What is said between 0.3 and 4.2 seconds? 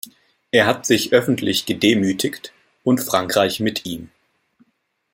Er hat sich öffentlich gedemütigt und Frankreich mit ihm.